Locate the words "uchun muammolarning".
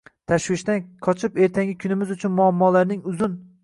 2.19-3.11